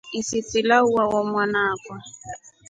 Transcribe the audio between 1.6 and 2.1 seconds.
akwa.